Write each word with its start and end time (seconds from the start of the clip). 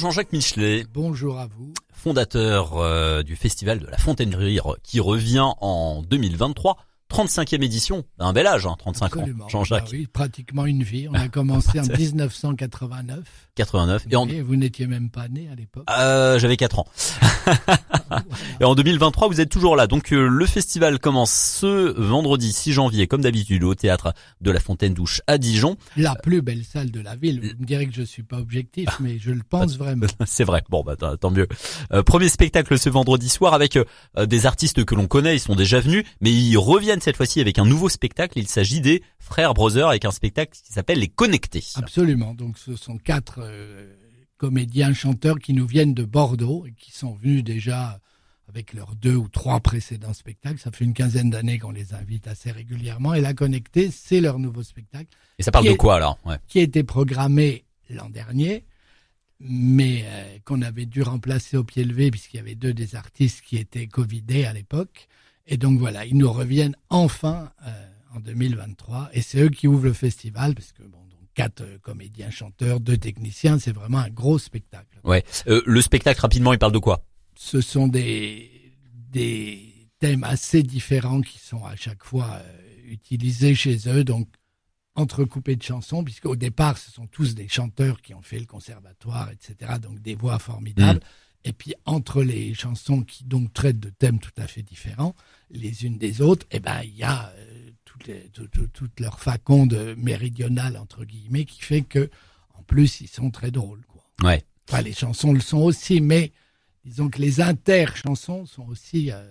Jean-Jacques 0.00 0.32
Michelet. 0.32 0.86
Bonjour 0.94 1.38
à 1.38 1.46
vous. 1.46 1.74
Fondateur 1.92 2.78
euh, 2.78 3.22
du 3.22 3.36
Festival 3.36 3.80
de 3.80 3.86
la 3.86 3.98
Fontaine 3.98 4.34
Rire 4.34 4.76
qui 4.82 4.98
revient 4.98 5.52
en 5.60 6.00
2023. 6.00 6.78
35e 7.10 7.62
édition, 7.62 8.04
un 8.18 8.32
bel 8.32 8.46
âge, 8.46 8.66
hein, 8.66 8.76
35 8.78 9.16
ans, 9.16 9.24
Jean-Jacques. 9.48 9.84
Bah 9.84 9.90
oui, 9.92 10.06
pratiquement 10.06 10.66
une 10.66 10.82
vie. 10.82 11.08
On 11.08 11.14
a 11.14 11.28
commencé 11.28 11.80
en 11.80 11.84
1989. 11.84 13.18
89. 13.56 14.06
Et, 14.10 14.16
en... 14.16 14.26
vous 14.26 14.56
n'étiez 14.56 14.86
même 14.86 15.10
pas 15.10 15.28
né 15.28 15.48
à 15.52 15.54
l'époque. 15.54 15.84
Euh, 15.90 16.38
J'avais 16.38 16.56
4 16.56 16.78
ans. 16.78 16.86
Et 18.60 18.64
en 18.64 18.74
2023, 18.74 19.28
vous 19.28 19.40
êtes 19.40 19.48
toujours 19.48 19.76
là. 19.76 19.86
Donc 19.86 20.12
euh, 20.12 20.26
le 20.26 20.46
festival 20.46 20.98
commence 20.98 21.32
ce 21.32 21.98
vendredi 22.00 22.52
6 22.52 22.72
janvier, 22.72 23.06
comme 23.06 23.22
d'habitude, 23.22 23.64
au 23.64 23.74
théâtre 23.74 24.14
de 24.40 24.50
la 24.50 24.60
Fontaine 24.60 24.94
Douche 24.94 25.20
à 25.26 25.38
Dijon. 25.38 25.76
La 25.96 26.14
plus 26.14 26.42
belle 26.42 26.64
salle 26.64 26.90
de 26.90 27.00
la 27.00 27.16
ville. 27.16 27.40
Vous 27.40 27.60
me 27.60 27.66
direz 27.66 27.86
que 27.86 27.94
je 27.94 28.02
suis 28.02 28.22
pas 28.22 28.38
objectif, 28.38 28.88
mais 29.00 29.18
je 29.18 29.30
le 29.30 29.42
pense 29.48 29.76
vraiment. 29.76 30.06
C'est 30.26 30.44
vrai. 30.44 30.62
Bon, 30.68 30.82
bah 30.82 30.96
tant 30.96 31.30
mieux. 31.30 31.48
Euh, 31.92 32.02
premier 32.02 32.28
spectacle 32.28 32.78
ce 32.78 32.88
vendredi 32.88 33.28
soir 33.28 33.54
avec 33.54 33.76
euh, 33.76 34.26
des 34.26 34.46
artistes 34.46 34.84
que 34.84 34.94
l'on 34.94 35.06
connaît. 35.06 35.36
Ils 35.36 35.40
sont 35.40 35.56
déjà 35.56 35.80
venus, 35.80 36.04
mais 36.20 36.30
ils 36.30 36.56
reviennent 36.56 36.99
cette 37.02 37.16
fois-ci 37.16 37.40
avec 37.40 37.58
un 37.58 37.64
nouveau 37.64 37.88
spectacle. 37.88 38.38
Il 38.38 38.48
s'agit 38.48 38.80
des 38.80 39.02
Frères 39.18 39.54
Brothers 39.54 39.88
avec 39.88 40.04
un 40.04 40.10
spectacle 40.10 40.52
qui 40.52 40.72
s'appelle 40.72 40.98
Les 40.98 41.08
Connectés. 41.08 41.64
Absolument. 41.74 42.34
Donc 42.34 42.58
ce 42.58 42.76
sont 42.76 42.98
quatre 42.98 43.40
comédiens 44.36 44.94
chanteurs 44.94 45.38
qui 45.38 45.52
nous 45.52 45.66
viennent 45.66 45.94
de 45.94 46.04
Bordeaux 46.04 46.64
et 46.66 46.72
qui 46.72 46.92
sont 46.92 47.14
venus 47.14 47.44
déjà 47.44 48.00
avec 48.48 48.72
leurs 48.72 48.96
deux 48.96 49.14
ou 49.14 49.28
trois 49.28 49.60
précédents 49.60 50.12
spectacles. 50.12 50.58
Ça 50.58 50.72
fait 50.72 50.84
une 50.84 50.94
quinzaine 50.94 51.30
d'années 51.30 51.58
qu'on 51.58 51.70
les 51.70 51.94
invite 51.94 52.26
assez 52.26 52.50
régulièrement. 52.50 53.14
Et 53.14 53.20
La 53.20 53.32
Connectée, 53.32 53.90
c'est 53.92 54.20
leur 54.20 54.38
nouveau 54.38 54.62
spectacle. 54.62 55.08
Et 55.38 55.42
ça 55.42 55.52
parle 55.52 55.66
de 55.66 55.74
quoi 55.74 55.96
alors? 55.96 56.18
Ouais. 56.24 56.36
Qui 56.48 56.58
a 56.58 56.62
été 56.62 56.82
programmé 56.82 57.64
l'an 57.90 58.08
dernier, 58.08 58.64
mais 59.38 60.04
euh, 60.04 60.38
qu'on 60.44 60.62
avait 60.62 60.86
dû 60.86 61.02
remplacer 61.02 61.56
au 61.56 61.64
pied 61.64 61.84
levé 61.84 62.10
puisqu'il 62.10 62.38
y 62.38 62.40
avait 62.40 62.56
deux 62.56 62.74
des 62.74 62.96
artistes 62.96 63.42
qui 63.42 63.56
étaient 63.56 63.86
covidés 63.86 64.44
à 64.46 64.52
l'époque. 64.52 65.06
Et 65.50 65.56
donc 65.56 65.78
voilà, 65.78 66.06
ils 66.06 66.16
nous 66.16 66.32
reviennent 66.32 66.76
enfin 66.88 67.50
euh, 67.66 67.70
en 68.14 68.20
2023. 68.20 69.10
Et 69.12 69.20
c'est 69.20 69.42
eux 69.42 69.48
qui 69.48 69.66
ouvrent 69.66 69.84
le 69.84 69.92
festival 69.92 70.54
parce 70.54 70.72
que 70.72 70.82
bon, 70.84 71.00
donc 71.10 71.20
quatre 71.34 71.62
euh, 71.62 71.78
comédiens, 71.82 72.30
chanteurs, 72.30 72.80
deux 72.80 72.96
techniciens, 72.96 73.58
c'est 73.58 73.72
vraiment 73.72 73.98
un 73.98 74.08
gros 74.08 74.38
spectacle. 74.38 74.98
Ouais. 75.04 75.24
le 75.46 75.82
spectacle 75.82 76.20
rapidement, 76.20 76.52
il 76.52 76.58
parle 76.58 76.72
de 76.72 76.78
quoi? 76.78 77.04
Ce 77.34 77.60
sont 77.60 77.88
des, 77.88 78.48
des 79.10 79.88
thèmes 79.98 80.24
assez 80.24 80.62
différents 80.62 81.20
qui 81.20 81.38
sont 81.38 81.64
à 81.64 81.74
chaque 81.76 82.04
fois 82.04 82.30
euh, 82.32 82.92
utilisés 82.92 83.54
chez 83.54 83.76
eux, 83.88 84.04
donc 84.04 84.28
entrecoupés 84.94 85.56
de 85.56 85.62
chansons, 85.62 86.04
puisqu'au 86.04 86.36
départ, 86.36 86.78
ce 86.78 86.90
sont 86.90 87.06
tous 87.06 87.34
des 87.34 87.48
chanteurs 87.48 88.00
qui 88.02 88.14
ont 88.14 88.22
fait 88.22 88.38
le 88.38 88.46
conservatoire, 88.46 89.30
etc., 89.30 89.74
donc 89.80 90.00
des 90.00 90.14
voix 90.14 90.38
formidables. 90.38 91.00
Mm. 91.00 91.29
Et 91.44 91.52
puis 91.52 91.74
entre 91.86 92.22
les 92.22 92.52
chansons 92.54 93.02
qui 93.02 93.24
donc 93.24 93.52
traitent 93.52 93.80
de 93.80 93.90
thèmes 93.90 94.18
tout 94.18 94.30
à 94.36 94.46
fait 94.46 94.62
différents, 94.62 95.14
les 95.50 95.86
unes 95.86 95.98
des 95.98 96.20
autres, 96.20 96.46
eh 96.50 96.60
ben 96.60 96.82
il 96.84 96.96
y 96.96 97.02
a 97.02 97.32
euh, 97.36 97.70
toutes, 97.84 98.06
les, 98.06 98.30
toute 98.72 99.00
leur 99.00 99.20
faconde 99.20 99.94
méridionale 99.96 100.76
entre 100.76 101.04
guillemets 101.04 101.46
qui 101.46 101.62
fait 101.62 101.82
que 101.82 102.10
en 102.54 102.62
plus 102.62 103.00
ils 103.00 103.08
sont 103.08 103.30
très 103.30 103.50
drôles. 103.50 103.84
Quoi. 103.86 104.02
Ouais. 104.22 104.44
Enfin, 104.70 104.82
les 104.82 104.92
chansons 104.92 105.32
le 105.32 105.40
sont 105.40 105.58
aussi, 105.58 106.00
mais 106.00 106.32
disons 106.84 107.08
que 107.08 107.20
les 107.20 107.40
inter-chansons 107.40 108.46
sont 108.46 108.66
aussi 108.68 109.10
euh, 109.10 109.28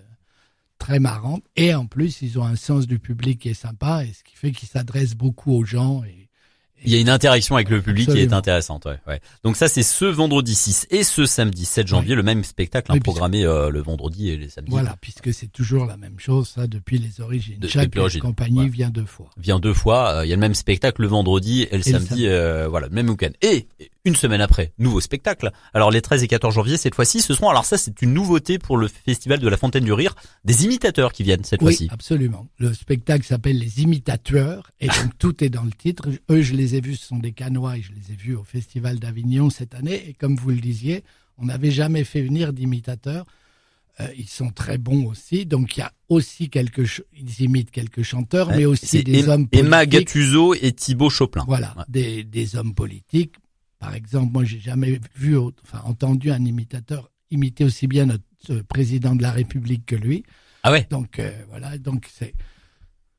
très 0.78 0.98
marrantes. 0.98 1.44
Et 1.56 1.74
en 1.74 1.86
plus, 1.86 2.20
ils 2.20 2.38
ont 2.38 2.44
un 2.44 2.56
sens 2.56 2.86
du 2.86 2.98
public 2.98 3.40
qui 3.40 3.48
est 3.48 3.54
sympa, 3.54 4.04
et 4.04 4.12
ce 4.12 4.22
qui 4.22 4.36
fait 4.36 4.52
qu'ils 4.52 4.68
s'adressent 4.68 5.14
beaucoup 5.14 5.52
aux 5.52 5.64
gens. 5.64 6.04
Et, 6.04 6.19
il 6.84 6.92
y 6.92 6.96
a 6.96 7.00
une 7.00 7.08
interaction 7.08 7.56
avec 7.56 7.68
le 7.68 7.82
public 7.82 8.08
qui 8.08 8.18
est 8.18 8.32
intéressante. 8.32 8.86
Ouais, 8.86 8.98
ouais. 9.06 9.20
Donc 9.44 9.56
ça, 9.56 9.68
c'est 9.68 9.82
ce 9.82 10.04
vendredi 10.04 10.54
6 10.54 10.86
et 10.90 11.04
ce 11.04 11.26
samedi 11.26 11.64
7 11.64 11.86
janvier, 11.86 12.14
le 12.14 12.22
même 12.22 12.44
spectacle 12.44 12.92
hein, 12.92 12.98
programmé 12.98 13.44
euh, 13.44 13.70
le 13.70 13.80
vendredi 13.80 14.30
et 14.30 14.36
les 14.36 14.48
samedis. 14.48 14.70
Voilà, 14.70 14.96
puisque 15.00 15.32
c'est 15.32 15.52
toujours 15.52 15.86
la 15.86 15.96
même 15.96 16.18
chose, 16.18 16.48
ça, 16.48 16.66
depuis 16.66 16.98
les 16.98 17.20
origines. 17.20 17.58
Chaque 17.68 17.94
compagnie 18.20 18.68
vient 18.68 18.90
deux 18.90 19.06
fois. 19.06 19.30
Vient 19.36 19.58
deux 19.58 19.74
fois. 19.74 20.16
Euh, 20.16 20.26
il 20.26 20.28
y 20.28 20.32
a 20.32 20.36
le 20.36 20.40
même 20.40 20.54
spectacle 20.54 21.02
le 21.02 21.08
vendredi 21.08 21.66
et 21.70 21.76
le 21.76 21.82
samedi, 21.82 22.26
voilà, 22.68 22.88
même 22.88 23.08
week-end. 23.10 23.30
Et 23.42 23.66
une 24.04 24.16
semaine 24.16 24.40
après, 24.40 24.72
nouveau 24.78 25.00
spectacle. 25.00 25.50
Alors 25.74 25.90
les 25.90 26.00
13 26.00 26.22
et 26.22 26.28
14 26.28 26.54
janvier, 26.54 26.76
cette 26.76 26.94
fois-ci, 26.94 27.20
ce 27.20 27.34
seront, 27.34 27.50
alors 27.50 27.64
ça 27.64 27.76
c'est 27.76 28.00
une 28.02 28.14
nouveauté 28.14 28.58
pour 28.58 28.76
le 28.76 28.88
Festival 28.88 29.38
de 29.38 29.48
la 29.48 29.56
Fontaine 29.56 29.84
du 29.84 29.92
Rire, 29.92 30.14
des 30.44 30.64
imitateurs 30.64 31.12
qui 31.12 31.22
viennent 31.22 31.44
cette 31.44 31.60
fois-ci. 31.60 31.88
absolument. 31.90 32.48
Le 32.58 32.72
spectacle 32.72 33.24
s'appelle 33.24 33.58
Les 33.58 33.82
Imitateurs, 33.82 34.70
et 34.80 34.86
donc 34.86 35.18
tout 35.18 35.44
est 35.44 35.50
dans 35.50 35.64
le 35.64 35.72
titre. 35.72 36.08
Eux, 36.30 36.42
je 36.42 36.54
les 36.54 36.76
ai 36.76 36.80
vus, 36.80 36.96
ce 36.96 37.08
sont 37.08 37.18
des 37.18 37.32
Canois, 37.32 37.76
et 37.76 37.82
je 37.82 37.92
les 37.92 38.12
ai 38.12 38.16
vus 38.16 38.34
au 38.34 38.44
Festival 38.44 38.98
d'Avignon 38.98 39.50
cette 39.50 39.74
année, 39.74 40.08
et 40.08 40.14
comme 40.14 40.36
vous 40.36 40.50
le 40.50 40.60
disiez, 40.60 41.04
on 41.36 41.46
n'avait 41.46 41.70
jamais 41.70 42.04
fait 42.04 42.22
venir 42.22 42.52
d'imitateurs. 42.52 43.26
Euh, 44.00 44.06
ils 44.16 44.28
sont 44.28 44.50
très 44.50 44.78
bons 44.78 45.06
aussi, 45.06 45.44
donc 45.44 45.76
il 45.76 45.80
y 45.80 45.82
a 45.82 45.92
aussi 46.08 46.48
quelques, 46.48 47.02
ils 47.18 47.42
imitent 47.42 47.70
quelques 47.70 48.02
chanteurs, 48.02 48.48
mais 48.48 48.64
aussi 48.64 49.02
des 49.02 49.28
hommes 49.28 49.46
politiques. 49.46 49.66
Emma 49.66 49.84
Gattuso 49.84 50.54
et 50.54 50.72
Thibaut 50.72 51.10
Choplin. 51.10 51.44
Voilà, 51.46 51.74
des, 51.88 52.24
des 52.24 52.56
hommes 52.56 52.74
politiques 52.74 53.34
par 53.80 53.94
exemple, 53.94 54.32
moi, 54.32 54.44
j'ai 54.44 54.60
jamais 54.60 55.00
vu, 55.16 55.36
enfin, 55.36 55.82
entendu 55.84 56.30
un 56.30 56.44
imitateur 56.44 57.10
imiter 57.32 57.64
aussi 57.64 57.88
bien 57.88 58.06
notre 58.06 58.62
président 58.62 59.16
de 59.16 59.22
la 59.22 59.32
République 59.32 59.86
que 59.86 59.96
lui. 59.96 60.22
Ah 60.62 60.70
ouais? 60.70 60.86
Donc 60.90 61.18
euh, 61.18 61.32
voilà, 61.48 61.78
donc 61.78 62.06
c'est 62.12 62.34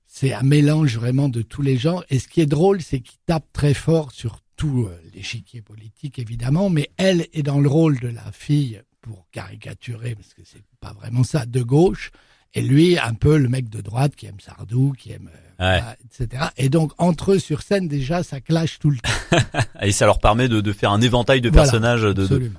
c'est 0.05 0.33
un 0.33 0.43
mélange 0.43 0.97
vraiment 0.97 1.29
de 1.29 1.41
tous 1.41 1.61
les 1.61 1.77
genres. 1.77 2.03
Et 2.09 2.19
ce 2.19 2.27
qui 2.27 2.41
est 2.41 2.45
drôle, 2.45 2.81
c'est 2.81 2.99
qu'il 2.99 3.17
tape 3.25 3.47
très 3.53 3.73
fort 3.73 4.11
sur 4.11 4.41
tout 4.57 4.85
euh, 4.87 5.01
l'échiquier 5.15 5.61
politique, 5.61 6.19
évidemment, 6.19 6.69
mais 6.69 6.91
elle 6.97 7.27
est 7.33 7.43
dans 7.43 7.59
le 7.59 7.69
rôle 7.69 7.99
de 7.99 8.09
la 8.09 8.31
fille, 8.31 8.81
pour 9.01 9.27
caricaturer, 9.31 10.15
parce 10.15 10.33
que 10.33 10.43
c'est 10.45 10.63
pas 10.79 10.93
vraiment 10.93 11.23
ça, 11.23 11.45
de 11.45 11.61
gauche, 11.61 12.11
et 12.53 12.61
lui, 12.61 12.97
un 12.99 13.13
peu 13.13 13.37
le 13.37 13.47
mec 13.47 13.69
de 13.69 13.81
droite 13.81 14.15
qui 14.15 14.25
aime 14.25 14.39
Sardou, 14.39 14.93
qui 14.97 15.11
aime, 15.11 15.29
euh, 15.61 15.79
etc. 16.05 16.45
Et 16.57 16.69
donc, 16.69 16.91
entre 16.97 17.33
eux 17.33 17.39
sur 17.39 17.61
scène, 17.61 17.87
déjà, 17.87 18.23
ça 18.23 18.41
clash 18.41 18.79
tout 18.79 18.89
le 18.89 18.97
temps. 18.97 19.37
et 19.81 19.91
ça 19.91 20.05
leur 20.05 20.19
permet 20.19 20.49
de, 20.49 20.59
de 20.59 20.73
faire 20.73 20.91
un 20.91 21.01
éventail 21.01 21.39
de 21.39 21.49
personnages, 21.49 22.01
de, 22.01 22.11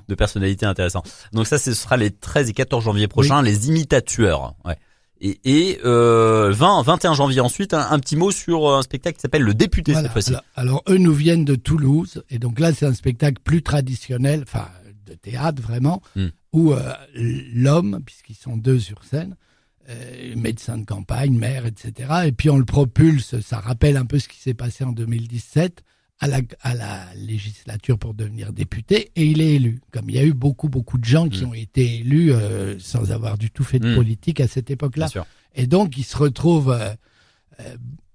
de, 0.08 0.14
personnalités 0.14 0.64
intéressantes. 0.64 1.10
Donc 1.32 1.46
ça, 1.46 1.58
ce 1.58 1.74
sera 1.74 1.96
les 1.96 2.10
13 2.10 2.48
et 2.48 2.52
14 2.52 2.84
janvier 2.84 3.08
prochains, 3.08 3.42
les 3.42 3.68
imitateurs. 3.68 4.54
Ouais. 4.64 4.76
Et, 5.20 5.38
et 5.44 5.78
euh, 5.84 6.52
20, 6.52 6.82
21 6.82 7.14
janvier 7.14 7.40
ensuite, 7.40 7.74
un, 7.74 7.98
petit 8.00 8.16
mot 8.16 8.32
sur 8.32 8.74
un 8.74 8.82
spectacle 8.82 9.16
qui 9.16 9.22
s'appelle 9.22 9.42
Le 9.42 9.54
Député 9.54 9.94
cette 9.94 10.10
fois-ci. 10.10 10.34
Alors, 10.56 10.82
eux 10.88 10.98
nous 10.98 11.14
viennent 11.14 11.44
de 11.44 11.54
Toulouse, 11.54 12.24
et 12.28 12.38
donc 12.38 12.58
là, 12.58 12.72
c'est 12.72 12.86
un 12.86 12.94
spectacle 12.94 13.40
plus 13.44 13.62
traditionnel, 13.62 14.42
enfin, 14.42 14.66
de 15.06 15.14
théâtre 15.14 15.62
vraiment, 15.62 16.02
hmm. 16.16 16.28
où 16.52 16.72
euh, 16.72 16.92
l'homme, 17.14 18.00
puisqu'ils 18.04 18.34
sont 18.34 18.56
deux 18.56 18.80
sur 18.80 19.04
scène, 19.04 19.36
euh, 19.88 20.34
médecin 20.36 20.78
de 20.78 20.84
campagne, 20.84 21.36
maire, 21.36 21.66
etc. 21.66 22.08
Et 22.26 22.32
puis 22.32 22.50
on 22.50 22.58
le 22.58 22.64
propulse, 22.64 23.40
ça 23.40 23.58
rappelle 23.58 23.96
un 23.96 24.04
peu 24.06 24.18
ce 24.18 24.28
qui 24.28 24.38
s'est 24.38 24.54
passé 24.54 24.84
en 24.84 24.92
2017 24.92 25.82
à 26.20 26.28
la, 26.28 26.40
à 26.60 26.74
la 26.74 27.06
législature 27.16 27.98
pour 27.98 28.14
devenir 28.14 28.52
député 28.52 29.10
et 29.16 29.26
il 29.26 29.40
est 29.40 29.54
élu. 29.56 29.80
Comme 29.90 30.08
il 30.08 30.14
y 30.14 30.20
a 30.20 30.24
eu 30.24 30.34
beaucoup, 30.34 30.68
beaucoup 30.68 30.98
de 30.98 31.04
gens 31.04 31.28
qui 31.28 31.44
mm. 31.44 31.48
ont 31.48 31.54
été 31.54 31.96
élus 31.96 32.32
euh, 32.32 32.78
sans 32.78 33.10
avoir 33.10 33.38
du 33.38 33.50
tout 33.50 33.64
fait 33.64 33.80
de 33.80 33.90
mm. 33.90 33.96
politique 33.96 34.40
à 34.40 34.46
cette 34.46 34.70
époque-là. 34.70 35.08
Et 35.56 35.66
donc 35.66 35.98
il 35.98 36.04
se 36.04 36.16
retrouve 36.16 36.70
euh, 36.70 36.94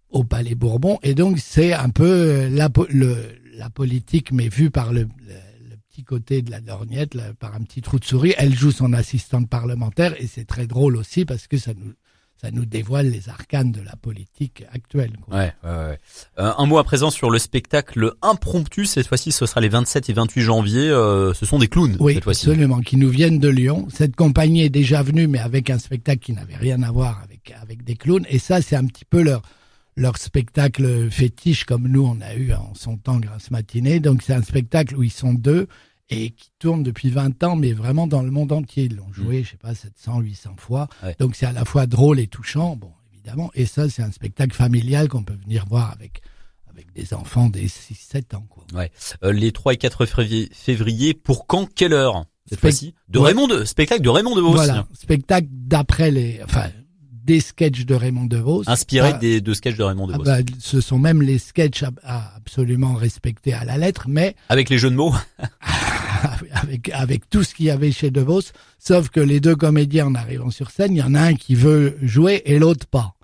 au 0.10 0.24
Palais 0.24 0.56
Bourbon 0.56 1.00
et 1.04 1.16
donc 1.16 1.38
c'est 1.40 1.74
un 1.74 1.90
peu 1.90 2.48
la, 2.48 2.70
le, 2.90 3.18
la 3.56 3.70
politique 3.70 4.32
mais 4.32 4.48
vue 4.48 4.72
par 4.72 4.94
le 4.94 5.10
côté 6.04 6.42
de 6.42 6.52
la 6.52 6.60
lorgnette, 6.60 7.18
par 7.40 7.56
un 7.56 7.62
petit 7.62 7.82
trou 7.82 8.00
de 8.00 8.06
souris. 8.06 8.34
Elle 8.38 8.56
joue 8.56 8.72
son 8.72 8.94
assistante 8.94 9.50
parlementaire 9.50 10.20
et 10.22 10.28
c'est 10.28 10.46
très 10.46 10.68
drôle 10.68 10.98
aussi 10.98 11.26
parce 11.26 11.48
que 11.48 11.58
ça 11.58 11.74
nous 11.74 11.94
ça 12.40 12.52
nous 12.52 12.66
dévoile 12.66 13.10
les 13.10 13.30
arcanes 13.30 13.72
de 13.72 13.82
la 13.82 13.96
politique 13.96 14.64
actuelle. 14.72 15.14
Ouais, 15.28 15.54
ouais, 15.64 15.70
ouais. 15.70 16.00
Euh, 16.38 16.52
un 16.56 16.66
mot 16.68 16.78
à 16.78 16.84
présent 16.84 17.10
sur 17.10 17.32
le 17.32 17.40
spectacle 17.40 18.14
impromptu. 18.22 18.86
Cette 18.86 19.08
fois-ci, 19.08 19.32
ce 19.32 19.48
sera 19.48 19.60
les 19.60 19.70
27 19.70 20.10
et 20.10 20.14
28 20.14 20.42
janvier. 20.42 20.90
Euh, 20.90 21.34
ce 21.34 21.48
sont 21.48 21.58
des 21.58 21.68
clowns 21.68 21.98
oui, 22.00 22.14
cette 22.14 22.24
fois-ci. 22.24 22.48
absolument, 22.48 22.82
qui 22.82 22.98
nous 22.98 23.10
viennent 23.10 23.40
de 23.40 23.50
Lyon. 23.50 23.88
Cette 23.90 24.16
compagnie 24.16 24.62
est 24.62 24.70
déjà 24.70 25.02
venue, 25.02 25.28
mais 25.28 25.40
avec 25.40 25.72
un 25.72 25.80
spectacle 25.80 26.20
qui 26.20 26.34
n'avait 26.34 26.58
rien 26.58 26.84
à 26.84 26.92
voir 26.92 27.22
avec 27.24 27.52
avec 27.60 27.84
des 27.84 27.96
clowns. 27.96 28.26
Et 28.30 28.38
ça, 28.38 28.62
c'est 28.62 28.76
un 28.76 28.86
petit 28.86 29.06
peu 29.06 29.24
leur 29.24 29.42
leur 29.96 30.18
spectacle 30.18 31.10
fétiche 31.10 31.66
comme 31.66 31.88
nous 31.88 32.06
on 32.06 32.22
a 32.22 32.36
eu 32.36 32.54
en 32.54 32.74
son 32.76 32.98
temps 32.98 33.18
grâce 33.18 33.50
matinée. 33.50 34.00
Donc 34.00 34.22
c'est 34.22 34.34
un 34.34 34.44
spectacle 34.44 34.96
où 34.96 35.02
ils 35.02 35.12
sont 35.12 35.34
deux 35.34 35.68
et 36.10 36.32
qui 36.32 36.52
tourne 36.60 36.84
depuis 36.84 37.10
20 37.10 37.44
ans, 37.44 37.56
mais 37.56 37.74
vraiment 37.74 38.08
dans 38.08 38.22
le 38.22 38.32
monde 38.32 38.52
entier. 38.52 38.86
Ils 38.86 38.96
l'ont 38.96 39.12
joué, 39.12 39.42
mm. 39.42 39.44
je 39.44 39.50
sais 39.52 39.58
pas, 39.58 39.76
700, 39.76 40.20
800 40.22 40.56
fois. 40.58 40.88
Donc 41.20 41.36
c'est 41.36 41.46
à 41.46 41.52
la 41.52 41.66
fois 41.66 41.86
drôle 41.86 42.20
et 42.20 42.28
touchant, 42.28 42.76
bon, 42.76 42.92
évidemment. 43.14 43.52
Et 43.54 43.66
ça, 43.66 43.90
c'est 43.90 44.04
un 44.04 44.12
spectacle 44.12 44.56
familial 44.56 45.10
qu'on 45.10 45.24
peut 45.24 45.38
venir 45.44 45.66
voir 45.68 45.92
avec 45.92 46.22
avec 46.70 46.94
des 46.94 47.16
enfants 47.16 47.50
des 47.50 47.68
6-7 47.68 48.36
ans. 48.36 48.46
Quoi. 48.50 48.64
Ouais. 48.74 48.92
Euh, 49.24 49.32
les 49.32 49.52
3 49.52 49.74
et 49.74 49.78
4 49.78 50.06
février, 50.06 51.16
pour 51.16 51.48
quand, 51.48 51.68
quelle 51.74 51.94
heure 51.94 52.26
cette 52.48 52.60
fois-ci? 52.60 52.94
De 53.10 53.20
Raymond 53.20 53.48
de, 53.48 53.66
spectacle 53.66 54.02
de 54.02 54.10
Raymond 54.10 54.36
DeVos. 54.36 54.54
Voilà, 54.54 54.88
spectacle 54.94 55.48
d'après 55.50 56.12
les, 56.12 56.40
enfin, 56.44 56.70
des 57.28 57.42
sketchs 57.42 57.86
de 57.86 57.94
Raymond 57.94 58.26
DeVos. 58.26 58.64
Inspiré 58.68 59.12
ah. 59.14 59.18
des 59.18 59.42
de 59.42 59.54
sketchs 59.54 59.76
de 59.76 59.84
Raymond 59.84 60.08
DeVos. 60.08 60.24
Ah 60.26 60.42
bah, 60.42 60.52
ce 60.60 60.80
sont 60.80 60.98
même 60.98 61.22
les 61.22 61.40
sketchs 61.40 61.84
absolument 62.04 62.94
respectés 62.94 63.54
à 63.54 63.66
la 63.66 63.78
lettre, 63.78 64.06
mais 64.08 64.36
avec 64.48 64.70
les 64.70 64.78
jeux 64.78 64.90
de 64.90 64.96
mots. 64.96 65.14
avec 66.94 67.30
tout 67.30 67.44
ce 67.44 67.54
qu'il 67.54 67.68
y 67.68 67.70
avait 67.70 67.92
chez 67.92 68.12
De 68.12 68.22
Vos, 68.22 68.42
sauf 68.80 69.10
que 69.10 69.20
les 69.20 69.40
deux 69.40 69.56
comédiens 69.56 70.08
en 70.08 70.16
arrivant 70.16 70.50
sur 70.50 70.72
scène, 70.72 70.94
il 70.94 71.00
y 71.00 71.04
en 71.04 71.16
a 71.16 71.22
un 71.22 71.34
qui 71.34 71.56
veut 71.56 71.98
jouer 72.02 72.42
et 72.46 72.60
l'autre 72.60 72.88
pas. 72.88 73.16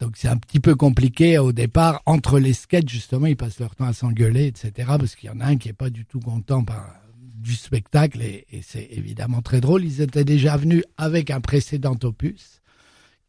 Donc 0.00 0.12
c'est 0.16 0.28
un 0.28 0.38
petit 0.38 0.60
peu 0.60 0.74
compliqué 0.74 1.38
au 1.38 1.52
départ 1.52 2.00
entre 2.06 2.38
les 2.38 2.54
sketchs 2.54 2.90
justement, 2.90 3.26
ils 3.26 3.36
passent 3.36 3.60
leur 3.60 3.74
temps 3.74 3.84
à 3.84 3.92
s'engueuler, 3.92 4.46
etc. 4.46 4.72
Parce 4.98 5.14
qu'il 5.14 5.28
y 5.28 5.32
en 5.32 5.40
a 5.40 5.46
un 5.46 5.56
qui 5.56 5.68
est 5.68 5.74
pas 5.74 5.90
du 5.90 6.06
tout 6.06 6.20
content 6.20 6.64
du 7.12 7.54
spectacle 7.54 8.22
et 8.22 8.46
c'est 8.62 8.88
évidemment 8.90 9.42
très 9.42 9.60
drôle. 9.60 9.84
Ils 9.84 10.00
étaient 10.00 10.24
déjà 10.24 10.56
venus 10.56 10.84
avec 10.96 11.30
un 11.30 11.40
précédent 11.40 11.96
opus 12.02 12.59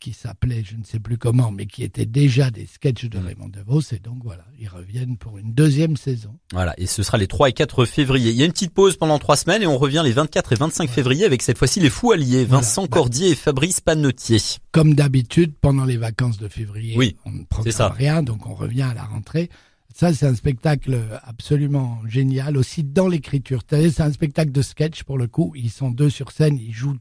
qui 0.01 0.13
s'appelait 0.13 0.63
je 0.65 0.75
ne 0.75 0.83
sais 0.83 0.99
plus 0.99 1.17
comment, 1.17 1.51
mais 1.51 1.67
qui 1.67 1.83
était 1.83 2.07
déjà 2.07 2.49
des 2.49 2.65
sketchs 2.65 3.05
de 3.05 3.19
mm. 3.19 3.25
Raymond 3.25 3.49
DeVos. 3.49 3.81
Et 3.93 3.99
donc 3.99 4.17
voilà, 4.23 4.43
ils 4.59 4.67
reviennent 4.67 5.15
pour 5.15 5.37
une 5.37 5.53
deuxième 5.53 5.95
saison. 5.95 6.37
Voilà, 6.51 6.73
et 6.77 6.87
ce 6.87 7.03
sera 7.03 7.17
les 7.17 7.27
3 7.27 7.49
et 7.49 7.53
4 7.53 7.85
février. 7.85 8.31
Il 8.31 8.35
y 8.35 8.41
a 8.41 8.45
une 8.45 8.51
petite 8.51 8.73
pause 8.73 8.97
pendant 8.97 9.19
trois 9.19 9.37
semaines 9.37 9.61
et 9.61 9.67
on 9.67 9.77
revient 9.77 10.01
les 10.03 10.11
24 10.11 10.53
et 10.53 10.55
25 10.55 10.89
février 10.89 11.23
avec 11.23 11.43
cette 11.43 11.57
fois-ci 11.57 11.79
les 11.79 11.91
fous 11.91 12.11
alliés, 12.11 12.43
Vincent 12.43 12.83
bah, 12.83 12.89
Cordier 12.91 13.29
et 13.29 13.35
Fabrice 13.35 13.79
Panotier. 13.79 14.39
Comme 14.71 14.95
d'habitude, 14.95 15.53
pendant 15.61 15.85
les 15.85 15.97
vacances 15.97 16.39
de 16.39 16.47
février, 16.47 16.97
oui, 16.97 17.15
on 17.25 17.31
ne 17.31 17.43
programme 17.43 17.91
rien, 17.93 18.23
donc 18.23 18.47
on 18.47 18.55
revient 18.55 18.81
à 18.81 18.93
la 18.95 19.03
rentrée. 19.03 19.49
Ça, 19.93 20.13
c'est 20.13 20.25
un 20.25 20.35
spectacle 20.35 20.97
absolument 21.23 21.99
génial, 22.07 22.57
aussi 22.57 22.83
dans 22.83 23.07
l'écriture. 23.07 23.61
C'est 23.69 24.01
un 24.01 24.11
spectacle 24.11 24.51
de 24.51 24.61
sketch, 24.61 25.03
pour 25.03 25.17
le 25.17 25.27
coup. 25.27 25.53
Ils 25.55 25.69
sont 25.69 25.91
deux 25.91 26.09
sur 26.09 26.31
scène, 26.31 26.57
ils 26.57 26.73
jouent 26.73 26.97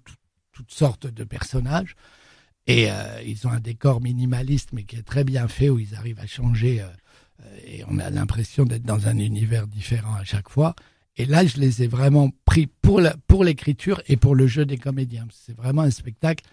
toutes 0.53 0.73
sortes 0.73 1.06
de 1.06 1.25
personnages. 1.25 1.94
Et 2.67 2.91
euh, 2.91 3.23
ils 3.27 3.47
ont 3.47 3.51
un 3.51 3.61
décor 3.61 4.01
minimaliste, 4.01 4.71
mais 4.73 4.85
qui 4.85 4.97
est 4.97 5.03
très 5.03 5.25
bien 5.25 5.49
fait, 5.49 5.71
où 5.71 5.79
ils 5.79 5.95
arrivent 5.95 6.21
à 6.21 6.27
changer. 6.27 6.81
Euh, 6.81 6.85
euh, 7.45 7.59
et 7.67 7.85
on 7.89 7.99
a 7.99 8.11
l'impression 8.11 8.65
d'être 8.65 8.85
dans 8.85 9.09
un 9.09 9.19
univers 9.19 9.67
différent 9.67 10.15
à 10.15 10.25
chaque 10.25 10.49
fois. 10.49 10.75
Et 11.17 11.27
là, 11.27 11.45
je 11.45 11.59
les 11.59 11.83
ai 11.83 11.87
vraiment 11.87 12.31
pris 12.45 12.67
pour 12.67 13.01
la, 13.01 13.15
pour 13.27 13.45
l'écriture 13.45 14.01
et 14.07 14.17
pour 14.17 14.35
le 14.35 14.47
jeu 14.47 14.65
des 14.65 14.79
comédiens. 14.79 15.27
C'est 15.33 15.57
vraiment 15.57 15.83
un 15.83 15.91
spectacle. 15.91 16.45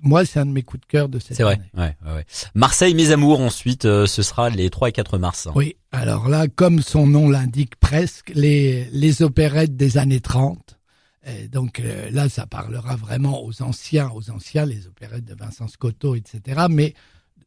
Moi, 0.00 0.24
c'est 0.24 0.40
un 0.40 0.46
de 0.46 0.52
mes 0.52 0.62
coups 0.62 0.80
de 0.80 0.86
cœur 0.86 1.08
de 1.10 1.18
cette 1.18 1.38
année. 1.38 1.60
C'est 1.72 1.76
vrai. 1.76 1.94
Ouais, 2.04 2.14
ouais, 2.14 2.24
Marseille, 2.54 2.94
mes 2.94 3.10
amours. 3.10 3.42
Ensuite, 3.42 3.82
ce 3.82 4.22
sera 4.22 4.48
les 4.48 4.70
3 4.70 4.88
et 4.88 4.92
4 4.92 5.18
mars. 5.18 5.48
Oui. 5.54 5.76
Alors 5.90 6.30
là, 6.30 6.48
comme 6.48 6.80
son 6.80 7.06
nom 7.06 7.28
l'indique 7.28 7.76
presque, 7.76 8.32
les 8.34 8.86
les 8.90 9.20
opérettes 9.20 9.76
des 9.76 9.98
années 9.98 10.20
30 10.20 10.78
donc 11.48 11.80
euh, 11.80 12.10
là, 12.10 12.28
ça 12.28 12.46
parlera 12.46 12.96
vraiment 12.96 13.44
aux 13.44 13.62
anciens, 13.62 14.10
aux 14.10 14.30
anciens, 14.30 14.66
les 14.66 14.86
opérettes 14.86 15.24
de 15.24 15.34
Vincent 15.34 15.68
Scotto, 15.68 16.14
etc. 16.16 16.66
Mais 16.68 16.94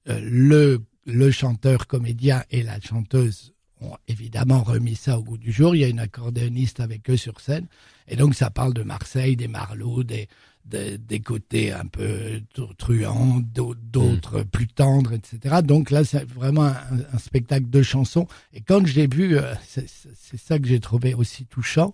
euh, 0.08 0.20
le, 0.24 0.82
le 1.06 1.32
chanteur, 1.32 1.88
comédien 1.88 2.44
et 2.52 2.64
la 2.64 2.80
chanteuse 2.80 3.54
ont 3.82 3.98
évidemment 4.08 4.64
remis 4.64 4.96
ça 4.96 5.20
au 5.20 5.24
goût 5.24 5.38
du 5.38 5.52
jour. 5.52 5.76
Il 5.76 5.80
y 5.80 5.84
a 5.84 5.90
une 5.90 6.00
accordéoniste 6.00 6.80
avec 6.80 7.10
eux 7.10 7.18
sur 7.18 7.42
scène. 7.42 7.68
Et 8.08 8.16
donc 8.16 8.36
ça 8.36 8.50
parle 8.50 8.74
de 8.74 8.84
Marseille, 8.84 9.36
des 9.36 9.50
Marlots, 9.50 10.04
des, 10.04 10.30
des, 10.66 11.20
côtés 11.20 11.72
un 11.72 11.86
peu 11.86 12.42
truands, 12.78 13.42
d'autres 13.42 14.42
mm. 14.42 14.46
plus 14.46 14.68
tendres, 14.68 15.14
etc. 15.14 15.58
Donc 15.64 15.92
là, 15.92 16.04
c'est 16.04 16.24
vraiment 16.30 16.66
un, 16.66 17.18
spectacle 17.20 17.70
de 17.70 17.82
chansons. 17.82 18.28
Et 18.54 18.62
quand 18.62 18.86
j'ai 18.86 19.08
vu, 19.08 19.38
euh, 19.38 19.54
c'est 19.68 20.38
ça 20.38 20.60
que 20.60 20.68
j'ai 20.68 20.80
trouvé 20.80 21.14
aussi 21.14 21.46
touchant, 21.46 21.94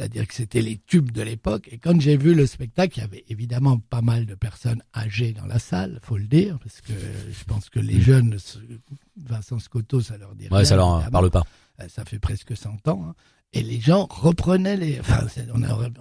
c'est-à-dire 0.00 0.26
que 0.26 0.32
c'était 0.34 0.62
les 0.62 0.78
tubes 0.78 1.10
de 1.10 1.20
l'époque. 1.20 1.68
Et 1.70 1.76
quand 1.76 2.00
j'ai 2.00 2.16
vu 2.16 2.34
le 2.34 2.46
spectacle, 2.46 2.94
il 2.96 3.00
y 3.02 3.04
avait 3.04 3.24
évidemment 3.28 3.78
pas 3.78 4.00
mal 4.00 4.24
de 4.24 4.34
personnes 4.34 4.82
âgées 4.96 5.34
dans 5.34 5.44
la 5.44 5.58
salle, 5.58 6.00
faut 6.02 6.16
le 6.16 6.24
dire, 6.26 6.58
parce 6.58 6.80
que 6.80 6.94
je 6.94 7.44
pense 7.44 7.68
que 7.68 7.80
les 7.80 7.98
mm. 7.98 8.00
jeunes, 8.00 8.38
Vincent 9.18 9.58
Scotto, 9.58 10.00
ça 10.00 10.16
leur 10.16 10.34
dit 10.34 10.48
Ouais, 10.50 10.64
ça 10.64 10.76
leur 10.76 11.10
parle 11.10 11.30
pas. 11.30 11.42
Euh, 11.82 11.86
ça 11.90 12.06
fait 12.06 12.18
presque 12.18 12.56
100 12.56 12.88
ans. 12.88 13.04
Hein. 13.08 13.14
Et 13.52 13.62
les 13.62 13.78
gens 13.78 14.06
reprenaient 14.08 14.78
les. 14.78 15.00
Enfin, 15.00 15.26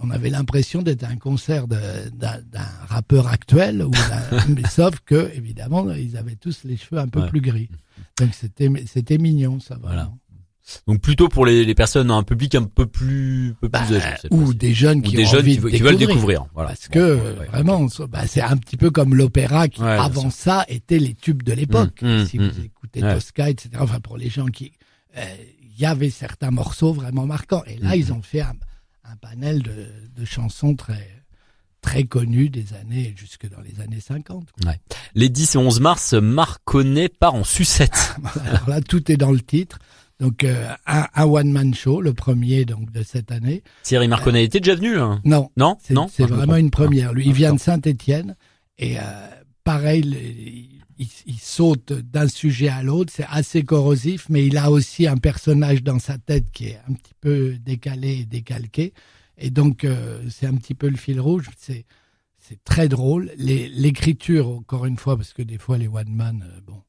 on, 0.01 0.09
avait 0.11 0.29
l'impression 0.29 0.81
d'être 0.81 1.03
un 1.03 1.17
concert 1.17 1.67
d'un 1.67 2.39
rappeur 2.87 3.27
actuel, 3.27 3.83
ou 3.83 3.91
mais 4.47 4.65
sauf 4.69 5.01
que 5.01 5.29
évidemment, 5.35 5.91
ils 5.91 6.15
avaient 6.15 6.35
tous 6.37 6.63
les 6.63 6.77
cheveux 6.77 7.01
un 7.01 7.09
peu 7.09 7.25
plus 7.27 7.41
gris. 7.41 7.69
Donc 8.17 8.33
c'était 8.33 8.69
c'était 8.85 9.17
mignon, 9.17 9.59
ça. 9.59 9.77
Voilà. 9.81 10.09
Donc 10.87 11.01
plutôt 11.01 11.29
pour 11.29 11.45
les, 11.45 11.65
les, 11.65 11.75
personnes, 11.75 12.11
un 12.11 12.23
public 12.23 12.55
un 12.55 12.63
peu 12.63 12.85
plus, 12.85 13.55
peu 13.59 13.69
plus 13.69 13.79
bah, 13.79 13.95
âgé. 13.95 14.27
Ou 14.31 14.53
des 14.53 14.73
jeunes 14.73 15.01
qui, 15.01 15.15
des 15.15 15.25
jeunes 15.25 15.45
qui, 15.45 15.57
veulent 15.57 15.97
découvrir. 15.97 16.45
Voilà. 16.53 16.69
Parce 16.69 16.87
que 16.87 17.35
vraiment, 17.51 17.87
bah, 18.09 18.27
c'est 18.27 18.41
un 18.41 18.57
petit 18.57 18.77
peu 18.77 18.91
comme 18.91 19.15
l'opéra 19.15 19.67
qui 19.67 19.81
avant 19.81 20.29
ça. 20.29 20.65
était 20.67 20.99
les 20.99 21.13
tubes 21.13 21.43
de 21.43 21.53
l'époque. 21.53 22.01
Mmh, 22.01 22.07
mmh, 22.07 22.25
si 22.25 22.37
vous 22.37 22.45
mmh. 22.45 22.65
écoutez 22.65 23.01
Tosca, 23.01 23.49
etc. 23.49 23.69
Enfin 23.79 23.99
pour 23.99 24.17
les 24.17 24.29
gens 24.29 24.47
qui, 24.47 24.73
euh, 25.17 25.21
il 25.61 25.81
y 25.81 25.85
avait 25.85 26.09
certains 26.09 26.51
morceaux 26.51 26.93
vraiment 26.93 27.25
marquants. 27.25 27.63
Et 27.65 27.77
là, 27.77 27.95
ils 27.95 28.11
ont 28.11 28.21
fait 28.21 28.41
un, 28.41 28.55
un 29.05 29.15
panel 29.15 29.61
de, 29.61 29.87
de 30.15 30.25
chansons 30.25 30.75
très 30.75 31.19
très 31.81 32.03
connues 32.03 32.49
des 32.49 32.73
années 32.73 33.13
jusque 33.17 33.49
dans 33.49 33.61
les 33.61 33.81
années 33.81 34.01
50. 34.01 34.49
Ouais. 34.65 34.79
Les 35.15 35.29
10 35.29 35.55
et 35.55 35.57
11 35.57 35.79
mars, 35.79 36.13
Marconnet 36.13 37.09
part 37.09 37.35
en 37.35 37.43
sucette. 37.43 38.15
Alors 38.45 38.69
là, 38.69 38.81
tout 38.81 39.11
est 39.11 39.17
dans 39.17 39.31
le 39.31 39.39
titre. 39.39 39.79
Donc 40.19 40.43
euh, 40.43 40.67
un, 40.85 41.07
un 41.15 41.25
one 41.25 41.51
man 41.51 41.73
show, 41.73 42.01
le 42.01 42.13
premier 42.13 42.65
donc 42.65 42.91
de 42.91 43.03
cette 43.03 43.31
année. 43.31 43.63
Thierry 43.83 44.07
Marconnet 44.07 44.43
était 44.43 44.59
déjà 44.59 44.75
venu 44.75 44.95
là 44.95 45.19
Non, 45.23 45.49
non, 45.55 45.77
c'est, 45.81 45.93
non? 45.93 46.07
C'est 46.11 46.25
vraiment 46.25 46.57
une 46.57 46.71
première. 46.71 47.13
Lui, 47.13 47.27
il 47.27 47.33
vient 47.33 47.53
de 47.53 47.59
Saint-Étienne 47.59 48.35
et 48.77 48.99
euh, 48.99 49.01
pareil, 49.63 50.03
il, 50.97 51.07
il, 51.25 51.39
saute 51.39 51.93
d'un 51.93 52.27
sujet 52.27 52.67
à 52.67 52.83
l'autre. 52.83 53.13
C'est 53.15 53.25
assez 53.29 53.63
corrosif, 53.63 54.27
mais 54.29 54.45
il 54.45 54.57
a 54.57 54.71
aussi 54.71 55.07
un 55.07 55.15
personnage 55.17 55.83
dans 55.83 55.99
sa 55.99 56.17
tête 56.17 56.51
qui 56.51 56.65
est 56.67 56.79
un 56.89 56.93
petit 56.93 57.13
peu 57.21 57.55
décalé 57.57 58.19
et 58.19 58.25
décalqué. 58.25 58.93
Et 59.37 59.49
donc 59.51 59.85
euh, 59.85 60.21
c'est 60.29 60.47
un 60.47 60.55
petit 60.55 60.75
peu 60.75 60.89
le 60.89 60.97
fil 60.97 61.21
rouge. 61.21 61.49
C'est 61.57 61.85
c'est 62.37 62.61
très 62.63 62.89
drôle. 62.89 63.31
Les, 63.37 63.69
l'écriture, 63.69 64.49
encore 64.49 64.85
une 64.85 64.97
fois, 64.97 65.15
parce 65.15 65.33
que 65.33 65.43
des 65.43 65.57
fois 65.57 65.77
les 65.77 65.87
one 65.87 66.09
man, 66.09 66.45
euh, 66.45 66.59
bon 66.65 66.81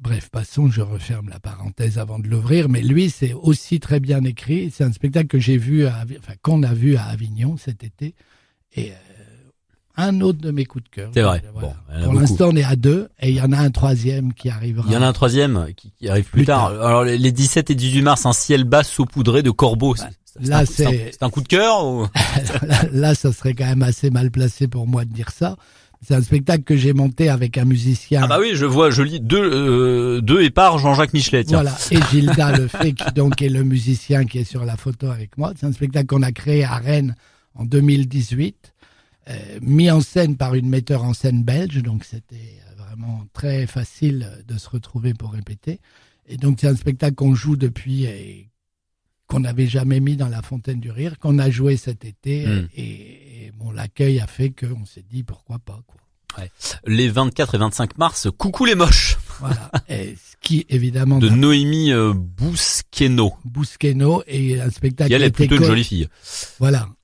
bref, 0.00 0.30
passons, 0.30 0.70
je 0.70 0.80
referme 0.80 1.28
la 1.28 1.40
parenthèse 1.40 1.98
avant 1.98 2.18
de 2.18 2.28
l'ouvrir, 2.28 2.68
mais 2.68 2.82
lui, 2.82 3.10
c'est 3.10 3.32
aussi 3.32 3.80
très 3.80 4.00
bien 4.00 4.24
écrit. 4.24 4.70
C'est 4.70 4.84
un 4.84 4.92
spectacle 4.92 5.26
que 5.26 5.38
j'ai 5.38 5.56
vu, 5.56 5.86
à, 5.86 6.04
enfin, 6.18 6.34
qu'on 6.42 6.62
a 6.62 6.74
vu 6.74 6.96
à 6.96 7.04
Avignon 7.04 7.56
cet 7.56 7.84
été. 7.84 8.14
Et 8.76 8.90
euh, 8.90 8.94
un 9.96 10.20
autre 10.20 10.40
de 10.40 10.50
mes 10.50 10.64
coups 10.64 10.84
de 10.84 10.88
cœur. 10.88 11.10
C'est 11.14 11.22
vrai. 11.22 11.42
Pour 12.04 12.14
l'instant, 12.14 12.48
on 12.52 12.56
est 12.56 12.64
à 12.64 12.76
deux, 12.76 13.08
et 13.20 13.30
il 13.30 13.36
y 13.36 13.40
en 13.40 13.52
a 13.52 13.58
un 13.58 13.70
troisième 13.70 14.32
qui 14.34 14.50
arrivera. 14.50 14.86
Il 14.88 14.94
y 14.94 14.96
en 14.96 15.02
a 15.02 15.06
un 15.06 15.12
troisième 15.12 15.68
qui, 15.76 16.08
arrive 16.08 16.24
plus, 16.24 16.44
tard. 16.44 16.66
Alors, 16.66 17.04
les 17.04 17.32
17 17.32 17.70
et 17.70 17.74
18 17.74 18.02
mars, 18.02 18.26
un 18.26 18.32
ciel 18.32 18.64
bas 18.64 18.82
saupoudré 18.82 19.42
de 19.42 19.50
corbeaux. 19.50 19.94
Bah, 19.94 20.08
là, 20.40 20.66
c'est 20.66 21.22
un, 21.22 21.26
un, 21.26 21.30
coup 21.30 21.42
de 21.42 21.48
cœur 21.48 21.86
ou... 21.86 22.06
là, 22.62 22.82
là, 22.92 23.14
ça 23.14 23.32
serait 23.32 23.54
quand 23.54 23.66
même 23.66 23.82
assez 23.82 24.10
mal 24.10 24.30
placé 24.30 24.66
pour 24.66 24.86
moi 24.86 25.04
de 25.04 25.12
dire 25.12 25.30
ça. 25.30 25.56
C'est 26.04 26.14
un 26.14 26.22
spectacle 26.22 26.64
que 26.64 26.76
j'ai 26.76 26.92
monté 26.92 27.30
avec 27.30 27.56
un 27.56 27.64
musicien. 27.64 28.22
Ah 28.24 28.26
bah 28.26 28.38
oui, 28.38 28.52
je 28.54 28.66
vois, 28.66 28.90
je 28.90 29.02
lis 29.02 29.20
deux, 29.20 29.40
euh, 29.42 30.20
deux 30.20 30.42
et 30.42 30.50
par 30.50 30.78
Jean-Jacques 30.78 31.14
Michelet. 31.14 31.44
Tiens. 31.44 31.62
Voilà, 31.62 31.76
et 31.90 31.98
Gilda 32.10 32.52
Lefebvre 32.58 32.94
qui 32.94 33.12
donc 33.14 33.40
est 33.40 33.48
le 33.48 33.64
musicien 33.64 34.26
qui 34.26 34.38
est 34.38 34.44
sur 34.44 34.64
la 34.66 34.76
photo 34.76 35.08
avec 35.10 35.38
moi. 35.38 35.52
C'est 35.58 35.66
un 35.66 35.72
spectacle 35.72 36.06
qu'on 36.06 36.22
a 36.22 36.32
créé 36.32 36.62
à 36.62 36.76
Rennes 36.76 37.14
en 37.54 37.64
2018, 37.64 38.74
euh, 39.30 39.34
mis 39.62 39.90
en 39.90 40.00
scène 40.00 40.36
par 40.36 40.54
une 40.54 40.68
metteur 40.68 41.04
en 41.04 41.14
scène 41.14 41.42
belge, 41.42 41.82
donc 41.82 42.04
c'était 42.04 42.60
vraiment 42.76 43.24
très 43.32 43.66
facile 43.66 44.28
de 44.46 44.58
se 44.58 44.68
retrouver 44.68 45.14
pour 45.14 45.32
répéter. 45.32 45.80
Et 46.26 46.36
donc 46.36 46.58
c'est 46.60 46.68
un 46.68 46.76
spectacle 46.76 47.14
qu'on 47.14 47.34
joue 47.34 47.56
depuis 47.56 48.04
et 48.04 48.50
qu'on 49.26 49.40
n'avait 49.40 49.66
jamais 49.66 50.00
mis 50.00 50.16
dans 50.16 50.28
la 50.28 50.42
Fontaine 50.42 50.80
du 50.80 50.90
Rire, 50.90 51.18
qu'on 51.18 51.38
a 51.38 51.48
joué 51.48 51.78
cet 51.78 52.04
été 52.04 52.46
hmm. 52.46 52.68
et 52.76 53.23
bon, 53.64 53.72
l'accueil 53.72 54.20
a 54.20 54.26
fait 54.26 54.50
qu'on 54.50 54.84
s'est 54.84 55.04
dit 55.08 55.22
pourquoi 55.22 55.58
pas. 55.58 55.80
Quoi. 55.86 56.00
Ouais. 56.38 56.50
Les 56.86 57.08
24 57.08 57.54
et 57.54 57.58
25 57.58 57.98
mars, 57.98 58.28
coucou 58.36 58.64
les 58.64 58.74
moches. 58.74 59.16
Voilà. 59.40 59.70
Et 59.88 60.16
ce 60.16 60.36
qui 60.40 60.66
évidemment 60.68 61.18
de 61.18 61.28
Noémie 61.28 61.92
euh, 61.92 62.12
Bousqueno. 62.14 63.34
Bousqueno 63.44 64.22
et 64.26 64.60
un 64.60 64.70
spectacle. 64.70 65.12
elle 65.12 65.22
est 65.22 65.30
plutôt 65.30 65.56
une 65.56 65.64
jolie 65.64 65.84
fille. 65.84 66.08
Voilà. 66.58 66.88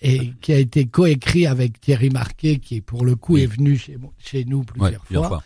Et 0.00 0.32
qui 0.40 0.52
a 0.52 0.58
été 0.58 0.86
coécrit 0.86 1.48
avec 1.48 1.80
Thierry 1.80 2.10
Marquet, 2.10 2.58
qui 2.58 2.80
pour 2.80 3.04
le 3.04 3.16
coup 3.16 3.36
est 3.36 3.46
venu 3.46 3.76
chez, 3.76 3.98
chez 4.16 4.44
nous 4.44 4.62
plusieurs, 4.62 5.04
fois. 5.04 5.42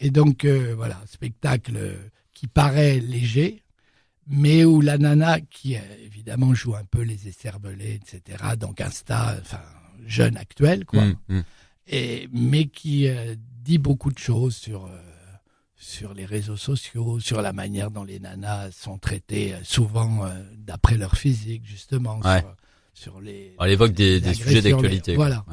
Et 0.00 0.10
donc 0.10 0.44
euh, 0.44 0.74
voilà, 0.76 1.00
spectacle 1.06 1.78
qui 2.34 2.48
paraît 2.48 2.98
léger, 2.98 3.62
mais 4.28 4.64
où 4.64 4.80
la 4.80 4.98
nana, 4.98 5.40
qui 5.40 5.76
euh, 5.76 5.80
évidemment 6.04 6.54
joue 6.54 6.74
un 6.74 6.84
peu 6.84 7.02
les 7.02 7.28
écervelés, 7.28 8.00
etc., 8.02 8.44
donc 8.58 8.80
un 8.80 8.90
star, 8.90 9.36
enfin, 9.40 9.60
jeune 10.06 10.36
actuel, 10.36 10.84
quoi, 10.84 11.04
mm, 11.04 11.16
mm. 11.28 11.44
Et, 11.88 12.28
mais 12.32 12.66
qui 12.66 13.08
euh, 13.08 13.34
dit 13.62 13.78
beaucoup 13.78 14.12
de 14.12 14.18
choses 14.18 14.54
sur, 14.54 14.86
euh, 14.86 14.98
sur 15.76 16.14
les 16.14 16.24
réseaux 16.24 16.56
sociaux, 16.56 17.18
sur 17.18 17.42
la 17.42 17.52
manière 17.52 17.90
dont 17.90 18.04
les 18.04 18.20
nanas 18.20 18.70
sont 18.70 18.98
traitées, 18.98 19.54
souvent 19.64 20.28
d'après 20.56 20.96
leur 20.96 21.16
physique, 21.16 21.66
justement, 21.66 22.20
sur, 22.22 22.54
sur, 22.94 23.20
les... 23.20 23.56
Elle 23.60 23.70
évoque 23.72 23.92
des, 23.92 24.20
des 24.20 24.34
sujets 24.34 24.62
d'actualité. 24.62 25.16
Voilà. 25.16 25.44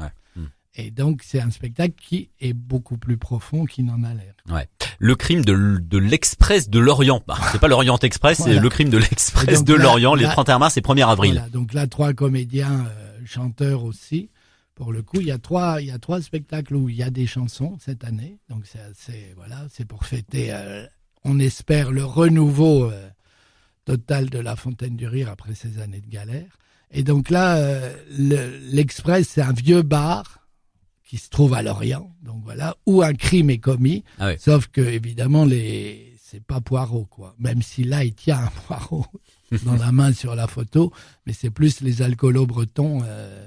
Et 0.80 0.90
donc, 0.90 1.20
c'est 1.24 1.40
un 1.40 1.50
spectacle 1.50 1.94
qui 2.00 2.30
est 2.40 2.52
beaucoup 2.52 2.96
plus 2.96 3.16
profond 3.16 3.64
qu'il 3.64 3.84
n'en 3.84 4.02
a 4.02 4.14
l'air. 4.14 4.34
Ouais. 4.48 4.68
Le 4.98 5.14
crime 5.14 5.44
de, 5.44 5.98
l'Express 5.98 6.68
de 6.68 6.78
l'Orient. 6.78 7.22
Bah, 7.26 7.36
c'est 7.52 7.60
pas 7.60 7.68
l'Orient 7.68 7.98
Express, 7.98 8.42
c'est 8.44 8.58
le 8.58 8.68
crime 8.68 8.90
de 8.90 8.98
l'Express 8.98 9.64
de 9.64 9.74
l'Orient, 9.74 10.14
les 10.14 10.24
31 10.24 10.58
mars 10.58 10.76
et 10.76 10.80
1er 10.80 11.06
avril. 11.06 11.34
Voilà, 11.34 11.48
donc 11.48 11.72
là, 11.74 11.86
trois 11.86 12.12
comédiens, 12.12 12.86
euh, 12.86 13.18
chanteurs 13.24 13.84
aussi. 13.84 14.30
Pour 14.74 14.92
le 14.92 15.02
coup, 15.02 15.20
il 15.20 15.26
y 15.26 15.30
a 15.30 15.38
trois, 15.38 15.80
il 15.80 15.88
y 15.88 15.90
a 15.90 15.98
trois 15.98 16.22
spectacles 16.22 16.74
où 16.74 16.88
il 16.88 16.96
y 16.96 17.02
a 17.02 17.10
des 17.10 17.26
chansons 17.26 17.76
cette 17.80 18.04
année. 18.04 18.38
Donc 18.48 18.64
c'est 18.66 19.34
voilà, 19.36 19.66
c'est 19.70 19.84
pour 19.84 20.06
fêter. 20.06 20.48
Euh, 20.52 20.86
on 21.22 21.38
espère 21.38 21.92
le 21.92 22.04
renouveau 22.04 22.90
euh, 22.90 23.08
total 23.84 24.30
de 24.30 24.38
la 24.38 24.56
Fontaine 24.56 24.96
du 24.96 25.06
Rire 25.06 25.28
après 25.28 25.54
ces 25.54 25.80
années 25.80 26.00
de 26.00 26.08
galère. 26.08 26.58
Et 26.90 27.02
donc 27.02 27.30
là, 27.30 27.78
l'Express, 28.10 29.28
c'est 29.28 29.42
un 29.42 29.52
vieux 29.52 29.82
bar 29.82 30.39
qui 31.10 31.18
se 31.18 31.28
trouve 31.28 31.54
à 31.54 31.62
Lorient, 31.62 32.08
donc 32.22 32.44
voilà, 32.44 32.76
où 32.86 33.02
un 33.02 33.14
crime 33.14 33.50
est 33.50 33.58
commis. 33.58 34.04
Ah 34.20 34.38
Sauf 34.38 34.68
que 34.68 34.80
évidemment, 34.80 35.44
les 35.44 36.14
c'est 36.22 36.40
pas 36.40 36.60
Poirot 36.60 37.06
quoi. 37.06 37.34
Même 37.40 37.62
si 37.62 37.82
là, 37.82 38.04
il 38.04 38.14
tient 38.14 38.38
un 38.38 38.46
Poirot 38.46 39.06
dans 39.64 39.74
la 39.74 39.90
main 39.90 40.12
sur 40.12 40.36
la 40.36 40.46
photo, 40.46 40.92
mais 41.26 41.32
c'est 41.32 41.50
plus 41.50 41.80
les 41.80 42.02
alcoolos 42.02 42.46
bretons. 42.46 43.02
Euh, 43.04 43.44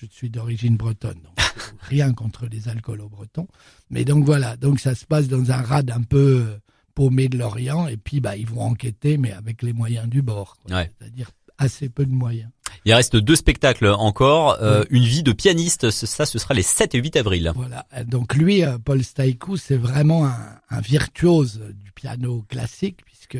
je 0.00 0.06
suis 0.06 0.30
d'origine 0.30 0.78
bretonne, 0.78 1.20
donc 1.22 1.38
rien 1.80 2.14
contre 2.14 2.46
les 2.46 2.68
alcoolos 2.70 3.10
bretons. 3.10 3.48
Mais 3.90 4.06
donc 4.06 4.24
voilà, 4.24 4.56
donc 4.56 4.80
ça 4.80 4.94
se 4.94 5.04
passe 5.04 5.28
dans 5.28 5.52
un 5.52 5.60
rade 5.60 5.90
un 5.90 6.02
peu 6.02 6.58
paumé 6.94 7.28
de 7.28 7.36
Lorient, 7.36 7.86
et 7.86 7.98
puis 7.98 8.20
bah 8.20 8.34
ils 8.34 8.48
vont 8.48 8.62
enquêter, 8.62 9.18
mais 9.18 9.32
avec 9.32 9.60
les 9.60 9.74
moyens 9.74 10.08
du 10.08 10.22
bord, 10.22 10.56
c'est-à-dire 10.68 11.30
assez 11.58 11.88
peu 11.88 12.06
de 12.06 12.12
moyens. 12.12 12.50
Il 12.84 12.92
reste 12.92 13.16
deux 13.16 13.36
spectacles 13.36 13.86
encore. 13.86 14.62
Euh, 14.62 14.84
une 14.90 15.04
vie 15.04 15.22
de 15.22 15.32
pianiste, 15.32 15.90
ça 15.90 16.26
ce 16.26 16.38
sera 16.38 16.54
les 16.54 16.62
7 16.62 16.94
et 16.94 16.98
8 16.98 17.16
avril. 17.16 17.52
Voilà. 17.54 17.86
Donc 18.06 18.34
lui, 18.34 18.64
euh, 18.64 18.78
Paul 18.78 19.02
Staikou, 19.02 19.56
c'est 19.56 19.76
vraiment 19.76 20.26
un, 20.26 20.80
virtuose 20.80 21.60
du 21.74 21.92
piano 21.92 22.44
classique 22.48 23.04
puisque 23.06 23.38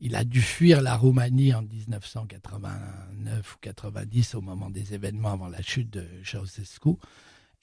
il 0.00 0.14
a 0.14 0.24
dû 0.24 0.40
fuir 0.40 0.80
la 0.80 0.96
Roumanie 0.96 1.52
en 1.54 1.62
1989 1.62 3.54
ou 3.54 3.58
90 3.60 4.34
au 4.36 4.40
moment 4.40 4.70
des 4.70 4.94
événements 4.94 5.32
avant 5.32 5.48
la 5.48 5.60
chute 5.60 5.90
de 5.90 6.04
Ceausescu. 6.24 6.96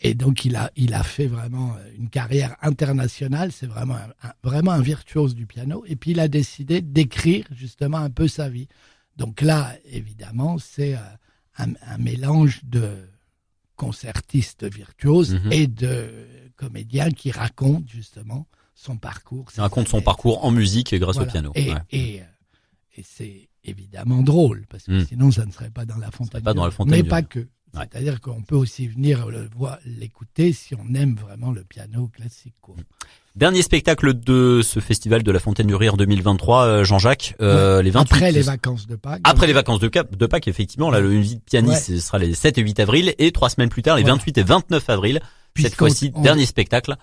Et 0.01 0.13
donc 0.13 0.45
il 0.45 0.55
a, 0.55 0.71
il 0.75 0.93
a 0.93 1.03
fait 1.03 1.27
vraiment 1.27 1.75
une 1.97 2.09
carrière 2.09 2.55
internationale. 2.61 3.51
C'est 3.51 3.67
vraiment 3.67 3.97
vraiment 4.43 4.71
un 4.71 4.81
virtuose 4.81 5.33
du 5.35 5.45
piano. 5.45 5.83
Et 5.87 5.95
puis 5.95 6.11
il 6.11 6.19
a 6.19 6.27
décidé 6.27 6.81
d'écrire 6.81 7.45
justement 7.51 7.97
un 7.97 8.09
peu 8.09 8.27
sa 8.27 8.47
vie. 8.47 8.67
Donc 9.19 9.41
là, 9.41 9.75
évidemment, 9.85 10.57
c'est 10.57 10.95
euh, 10.95 10.99
un, 11.57 11.97
mélange 11.97 12.61
de 12.63 12.97
concertistes 13.75 14.63
virtuoses 14.63 15.35
mhm. 15.35 15.51
et 15.51 15.67
de 15.67 16.09
comédiens 16.55 17.11
qui 17.11 17.29
racontent 17.29 17.85
justement 17.87 18.47
son 18.73 18.97
parcours. 18.97 19.49
Il 19.55 19.61
raconte 19.61 19.89
son 19.89 20.01
parcours 20.01 20.43
en 20.43 20.51
musique 20.51 20.95
grâce 20.95 21.17
au 21.17 21.25
piano. 21.25 21.51
Et, 21.55 21.73
et, 21.91 22.21
et 22.95 23.03
c'est 23.03 23.49
évidemment 23.65 24.23
drôle, 24.23 24.65
parce 24.69 24.85
que 24.85 24.91
mhm. 24.91 25.05
sinon 25.05 25.31
ça 25.31 25.45
ne 25.45 25.51
serait 25.51 25.69
pas 25.69 25.85
dans 25.85 25.97
la 25.97 26.11
fontaine. 26.11 26.41
Pas 26.41 26.53
dans 26.53 26.65
la 26.65 26.71
fontaine 26.71 27.03
Mais 27.03 27.03
pas 27.03 27.21
que. 27.21 27.47
C'est-à-dire 27.73 28.19
qu'on 28.21 28.41
peut 28.41 28.55
aussi 28.55 28.87
venir 28.87 29.27
l'écouter 29.85 30.53
si 30.53 30.75
on 30.75 30.93
aime 30.95 31.15
vraiment 31.15 31.51
le 31.51 31.63
piano 31.63 32.07
classique. 32.07 32.55
Quoi. 32.61 32.75
Mhm. 32.75 32.83
Dernier 33.35 33.61
spectacle 33.61 34.19
de 34.19 34.61
ce 34.63 34.79
festival 34.79 35.23
de 35.23 35.31
la 35.31 35.39
Fontaine 35.39 35.67
du 35.67 35.75
Rire 35.75 35.95
2023, 35.95 36.65
euh, 36.65 36.83
Jean-Jacques, 36.83 37.35
euh, 37.41 37.81
les 37.81 37.91
28. 37.91 38.15
Après 38.15 38.31
les 38.31 38.41
vacances 38.41 38.87
de 38.87 38.95
Pâques. 38.95 39.21
Après 39.23 39.47
les 39.47 39.53
vacances 39.53 39.79
de, 39.79 39.89
de 39.89 40.25
Pâques, 40.25 40.47
effectivement, 40.47 40.89
là, 40.89 40.99
le 40.99 41.09
de 41.23 41.39
pianiste, 41.45 41.85
ce 41.85 41.99
sera 41.99 42.17
les 42.17 42.33
7 42.33 42.57
et 42.57 42.61
8 42.61 42.79
avril, 42.79 43.13
et 43.17 43.31
trois 43.31 43.49
semaines 43.49 43.69
plus 43.69 43.83
tard, 43.83 43.97
les 43.97 44.03
28 44.03 44.39
et 44.39 44.43
29 44.43 44.89
avril. 44.89 45.21
cette 45.55 45.75
fois-ci, 45.75 46.09
dernier 46.09 46.45
spectacle. 46.45 46.95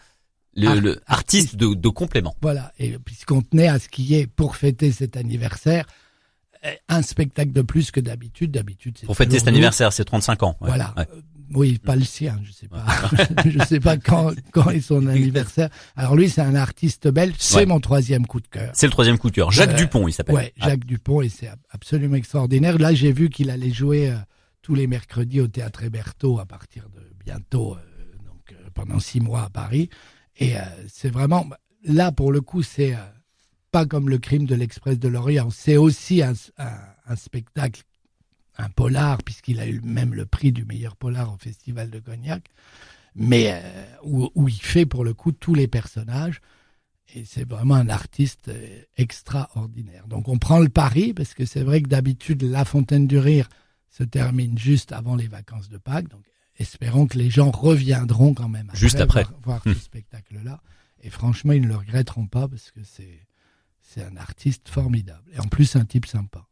Le, 0.59 1.01
ah, 1.07 1.13
artiste 1.13 1.57
de, 1.57 1.75
de, 1.75 1.89
complément. 1.91 2.35
Voilà, 2.41 2.73
et 2.79 2.99
puisqu'on 2.99 3.43
tenait 3.43 3.69
à 3.69 3.79
ce 3.79 3.89
qu'il 3.89 4.07
y 4.07 4.15
ait, 4.15 4.27
pour 4.27 4.57
fêter 4.57 4.91
cet 4.91 5.19
anniversaire, 5.19 5.87
un 6.89 7.03
spectacle 7.03 7.53
de 7.53 7.63
plus 7.63 7.91
que 7.91 8.01
d'habitude. 8.01 8.51
D'habitude, 8.51 8.99
pour 9.05 9.17
fêter 9.17 9.39
cet 9.39 9.49
anniversaire, 9.49 9.93
c'est 9.93 10.05
35 10.05 10.43
ans. 10.43 10.57
Voilà. 10.61 10.95
Oui, 11.55 11.79
pas 11.79 11.95
le 11.95 12.05
sien, 12.05 12.41
je 12.43 12.53
sais 12.53 12.67
pas. 12.67 12.85
je 13.47 13.65
sais 13.65 13.79
pas 13.79 13.97
quand, 13.97 14.33
quand 14.53 14.71
est 14.71 14.81
son 14.81 15.07
anniversaire. 15.07 15.69
Alors 15.95 16.17
lui, 16.17 16.29
c'est 16.29 16.41
un 16.41 16.55
artiste 16.55 17.09
belge. 17.09 17.35
C'est 17.39 17.67
mon 17.67 17.81
troisième 17.81 18.27
coup 18.27 18.41
de 18.41 18.49
cœur. 18.49 18.71
C'est 18.75 18.87
le 18.87 18.91
troisième 18.91 19.19
coup 19.19 19.31
de 19.31 19.37
cœur. 19.37 19.53
Jacques 19.53 19.71
euh, 19.71 19.77
Dupont, 19.77 20.09
il 20.09 20.13
s'appelle. 20.13 20.35
Ouais, 20.35 20.53
Jacques 20.57 20.85
Dupont, 20.85 21.21
et 21.21 21.29
c'est 21.29 21.51
absolument 21.71 22.17
extraordinaire. 22.17 22.79
Là, 22.79 22.95
j'ai 22.95 23.13
vu 23.13 23.31
qu'il 23.31 23.51
allait 23.51 23.71
jouer 23.71 24.11
euh, 24.11 24.17
tous 24.63 24.75
les 24.75 24.87
mercredis 24.87 25.41
au 25.41 25.47
Théâtre 25.47 25.85
Héberto 25.85 26.41
à 26.41 26.47
partir 26.47 26.89
de 26.89 27.01
bientôt, 27.25 27.75
euh, 27.75 28.25
donc 28.25 28.55
pendant 28.75 28.99
six 28.99 29.21
mois 29.21 29.45
à 29.45 29.51
Paris. 29.51 29.89
Et 30.39 30.55
c'est 30.89 31.09
vraiment 31.09 31.47
là 31.83 32.13
pour 32.13 32.31
le 32.31 32.43
coup, 32.43 32.63
c'est 32.63 32.95
pas 33.77 33.85
comme 33.85 34.09
le 34.09 34.17
crime 34.17 34.47
de 34.47 34.55
l'Express 34.55 34.99
de 34.99 35.07
Lorient. 35.07 35.51
C'est 35.51 35.77
aussi 35.77 36.23
un, 36.23 36.33
un, 36.57 36.79
un 37.09 37.17
spectacle 37.17 37.83
un 38.57 38.71
polar, 38.71 39.23
puisqu'il 39.23 39.61
a 39.61 39.67
eu 39.67 39.83
même 39.83 40.15
le 40.15 40.25
prix 40.25 40.51
du 40.51 40.65
meilleur 40.65 40.97
polar 40.97 41.31
au 41.31 41.37
Festival 41.37 41.91
de 41.91 41.99
Cognac, 41.99 42.49
mais 43.15 43.51
euh, 43.53 43.85
où, 44.03 44.49
il 44.49 44.63
fait 44.63 44.87
pour 44.87 45.05
le 45.05 45.13
coup 45.13 45.31
tous 45.31 45.53
les 45.53 45.69
personnages. 45.69 46.41
Et 47.15 47.27
c'est 47.27 47.47
vraiment 47.47 47.75
un 47.75 47.91
artiste 47.91 48.49
euh, 48.49 48.81
extraordinaire. 48.97 50.07
Donc 50.09 50.27
on 50.29 50.39
prend 50.39 50.59
le 50.59 50.71
pari, 50.71 51.13
parce 51.13 51.35
que 51.35 51.45
c'est 51.45 51.63
vrai 51.63 51.83
que 51.83 51.89
d'habitude, 51.89 52.45
La 52.45 52.65
Fontaine 52.65 53.07
du 53.07 53.19
Rire 53.19 53.47
se 53.91 54.05
termine 54.05 54.57
juste 54.57 54.93
avant 54.93 55.17
les 55.17 55.29
vacances 55.29 55.69
de 55.69 55.77
Pâques. 55.77 56.09
Donc 56.09 56.25
espérons 56.59 57.07
que 57.07 57.19
les 57.19 57.29
gens 57.29 57.51
reviendront 57.51 58.33
quand 58.33 58.49
même 58.49 58.69
après 58.71 58.81
juste 58.81 59.01
après 59.01 59.27
voir, 59.45 59.63
ce 59.65 59.75
spectacle-là. 59.75 60.63
Et 61.03 61.11
franchement, 61.11 61.53
ils 61.53 61.61
ne 61.61 61.69
le 61.69 61.77
regretteront 61.77 62.27
pas, 62.27 62.49
parce 62.49 62.71
que 62.71 62.81
c'est 62.83 63.27
c'est 63.87 64.03
un 64.03 64.17
artiste 64.17 64.69
formidable. 64.69 65.23
Et 65.35 65.41
en 65.41 65.49
plus, 65.49 65.77
un 65.77 65.85
type 65.85 66.07
sympa. 66.07 66.47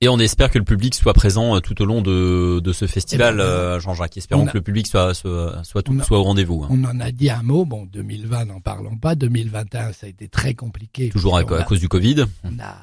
Et 0.00 0.08
on 0.08 0.18
espère 0.18 0.50
que 0.50 0.58
le 0.58 0.64
public 0.64 0.96
soit 0.96 1.14
présent 1.14 1.54
euh, 1.54 1.60
tout 1.60 1.80
au 1.80 1.84
long 1.84 2.02
de, 2.02 2.58
de 2.58 2.72
ce 2.72 2.88
festival, 2.88 3.34
eh 3.34 3.38
ben, 3.38 3.44
euh, 3.44 3.80
Jean-Jacques. 3.80 4.16
Espérons 4.16 4.46
que 4.46 4.54
le 4.54 4.60
public 4.60 4.88
soit 4.88 5.14
soit 5.14 5.62
soit, 5.62 5.82
tout, 5.84 6.00
soit 6.02 6.18
au 6.18 6.24
rendez-vous. 6.24 6.64
Hein. 6.64 6.68
On 6.72 6.82
en 6.84 6.98
a 6.98 7.12
dit 7.12 7.30
un 7.30 7.44
mot. 7.44 7.64
Bon, 7.64 7.86
2020, 7.86 8.46
n'en 8.46 8.60
parlons 8.60 8.96
pas. 8.96 9.14
2021, 9.14 9.92
ça 9.92 10.06
a 10.06 10.08
été 10.08 10.26
très 10.26 10.54
compliqué. 10.54 11.10
Toujours 11.10 11.36
à, 11.36 11.44
cause 11.44 11.78
du 11.78 11.88
Covid. 11.88 12.24
On 12.42 12.58
a 12.58 12.74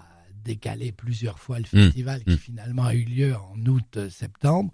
décalé 0.45 0.93
plusieurs 0.93 1.39
fois 1.39 1.57
le 1.59 1.65
mmh. 1.65 1.85
festival 1.87 2.23
qui 2.23 2.35
mmh. 2.35 2.37
finalement 2.37 2.85
a 2.85 2.93
eu 2.93 3.03
lieu 3.03 3.35
en 3.35 3.69
août-septembre. 3.69 4.71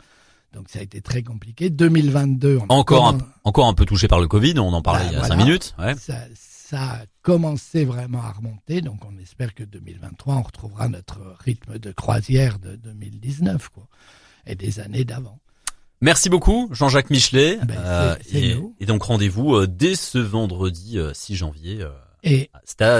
Donc 0.53 0.69
ça 0.69 0.79
a 0.79 0.81
été 0.83 1.01
très 1.01 1.23
compliqué. 1.23 1.71
2022, 1.71 2.59
on 2.61 2.65
encore 2.73 3.07
un, 3.07 3.17
encore 3.43 3.65
un 3.65 3.73
peu 3.73 3.85
touché 3.85 4.07
par 4.07 4.19
le 4.19 4.27
Covid. 4.27 4.59
On 4.59 4.71
en 4.71 4.83
parlait 4.83 5.05
bah, 5.05 5.11
il 5.13 5.17
y 5.17 5.19
a 5.19 5.23
cinq 5.23 5.37
minutes. 5.37 5.73
Ouais. 5.79 5.95
Ça, 5.95 6.13
ça 6.69 6.81
a 6.81 6.99
commencé 7.21 7.85
vraiment 7.85 8.23
à 8.23 8.31
remonter, 8.31 8.81
donc 8.81 9.05
on 9.05 9.15
espère 9.19 9.53
que 9.53 9.63
2023, 9.63 10.35
on 10.35 10.41
retrouvera 10.41 10.87
notre 10.87 11.19
rythme 11.39 11.77
de 11.77 11.91
croisière 11.91 12.57
de 12.57 12.75
2019, 12.75 13.69
quoi, 13.69 13.87
et 14.47 14.55
des 14.55 14.79
années 14.79 15.05
d'avant. 15.05 15.39
Merci 16.01 16.27
beaucoup, 16.27 16.69
Jean-Jacques 16.71 17.11
Michelet. 17.11 17.59
Ben, 17.65 17.75
euh, 17.77 18.15
et, 18.79 18.85
donc 18.85 19.03
rendez-vous 19.03 19.55
euh, 19.55 19.67
dès 19.67 19.95
ce 19.95 20.17
vendredi 20.17 20.97
6 21.13 21.33
euh, 21.33 21.35
janvier. 21.35 21.87
et 22.23 22.49
c'est 22.63 22.81
à, 22.81 22.95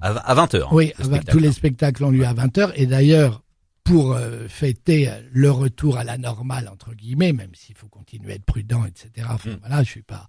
à, 0.00 0.34
20h. 0.34 0.68
Oui, 0.72 0.92
tous 1.28 1.38
les 1.38 1.52
spectacles 1.52 2.04
ont 2.04 2.10
lieu 2.10 2.24
à 2.24 2.32
20h. 2.32 2.72
Et 2.74 2.86
d'ailleurs, 2.86 3.42
pour 3.84 4.18
fêter 4.48 5.10
le 5.30 5.50
retour 5.50 5.98
à 5.98 6.04
la 6.04 6.16
normale 6.16 6.68
entre 6.68 6.94
guillemets, 6.94 7.34
même 7.34 7.54
s'il 7.54 7.76
faut 7.76 7.88
continuer 7.88 8.32
à 8.32 8.34
être 8.36 8.44
prudent, 8.44 8.84
etc. 8.86 9.26
Enfin, 9.30 9.50
hmm. 9.50 9.58
Voilà, 9.60 9.82
je 9.82 9.90
suis 9.90 10.02
pas, 10.02 10.26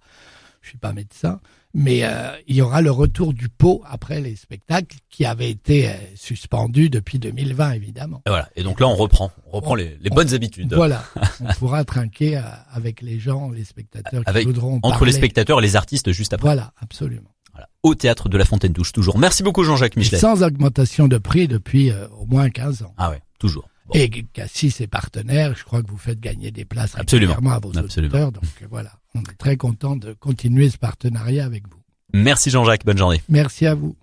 je 0.62 0.68
suis 0.68 0.78
pas 0.78 0.92
médecin, 0.92 1.40
mais 1.72 2.00
euh, 2.04 2.36
il 2.46 2.56
y 2.56 2.62
aura 2.62 2.82
le 2.82 2.90
retour 2.90 3.32
du 3.32 3.48
pot 3.48 3.82
après 3.86 4.20
les 4.20 4.36
spectacles 4.36 4.96
qui 5.08 5.24
avaient 5.24 5.50
été 5.50 5.88
euh, 5.88 5.92
suspendus 6.14 6.90
depuis 6.90 7.18
2020 7.18 7.72
évidemment. 7.72 8.22
Et 8.26 8.30
voilà. 8.30 8.48
Et 8.56 8.62
donc 8.62 8.80
là 8.80 8.88
on 8.88 8.94
reprend, 8.94 9.30
on 9.46 9.50
reprend 9.52 9.74
les, 9.74 9.96
les, 10.00 10.10
bonnes 10.10 10.34
habitudes. 10.34 10.74
Voilà. 10.74 11.04
on 11.40 11.52
pourra 11.54 11.84
trinquer 11.84 12.36
euh, 12.36 12.42
avec 12.72 13.00
les 13.02 13.18
gens, 13.18 13.50
les 13.50 13.64
spectateurs 13.64 14.24
qui 14.24 14.42
voudront 14.42 14.80
entre 14.82 15.04
les 15.04 15.12
spectateurs 15.12 15.60
et 15.60 15.62
les 15.62 15.76
artistes 15.76 16.12
juste 16.12 16.32
après. 16.32 16.48
Voilà, 16.48 16.72
absolument. 16.80 17.30
Voilà. 17.52 17.68
Au 17.82 17.94
théâtre 17.94 18.28
de 18.28 18.36
la 18.36 18.44
Fontaine 18.44 18.72
Touche 18.72 18.92
toujours. 18.92 19.18
Merci 19.18 19.42
beaucoup 19.42 19.64
Jean-Jacques 19.64 19.96
Michelet. 19.96 20.18
Sans 20.18 20.42
augmentation 20.42 21.08
de 21.08 21.18
prix 21.18 21.48
depuis 21.48 21.92
au 22.18 22.26
moins 22.26 22.50
15 22.50 22.82
ans. 22.82 22.94
Ah 22.96 23.10
ouais, 23.10 23.22
toujours. 23.38 23.68
Et 23.92 24.08
Cassis 24.32 24.80
est 24.80 24.86
partenaire, 24.86 25.54
je 25.56 25.64
crois 25.64 25.82
que 25.82 25.90
vous 25.90 25.98
faites 25.98 26.20
gagner 26.20 26.50
des 26.50 26.64
places 26.64 26.96
absolument 26.96 27.34
à 27.50 27.58
vos 27.58 27.76
Absolument. 27.76 28.12
auditeurs. 28.12 28.32
Donc 28.32 28.44
voilà, 28.70 28.92
on 29.14 29.20
est 29.20 29.38
très 29.38 29.56
content 29.56 29.96
de 29.96 30.12
continuer 30.12 30.70
ce 30.70 30.78
partenariat 30.78 31.44
avec 31.44 31.68
vous. 31.68 31.80
Merci 32.12 32.50
Jean-Jacques, 32.50 32.84
bonne 32.84 32.98
journée. 32.98 33.22
Merci 33.28 33.66
à 33.66 33.74
vous. 33.74 33.96